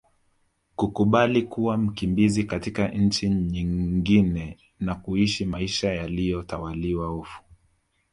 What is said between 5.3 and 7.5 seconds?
maisha yaliyo tawaliwa hofu